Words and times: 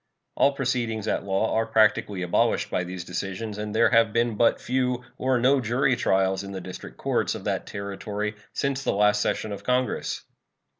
All 0.33 0.53
proceedings 0.53 1.07
at 1.07 1.25
law 1.25 1.53
are 1.53 1.67
practically 1.67 2.23
abolished 2.23 2.71
by 2.71 2.83
these 2.83 3.03
decisions, 3.05 3.59
and 3.59 3.75
there 3.75 3.91
have 3.91 4.11
been 4.11 4.33
but 4.35 4.59
few 4.59 5.03
or 5.19 5.37
no 5.37 5.61
jury 5.61 5.95
trials 5.95 6.43
in 6.43 6.53
the 6.53 6.59
district 6.59 6.97
courts 6.97 7.35
of 7.35 7.43
that 7.43 7.67
Territory 7.67 8.35
since 8.51 8.83
the 8.83 8.93
last 8.93 9.21
session 9.21 9.51
of 9.51 9.63
Congress. 9.63 10.21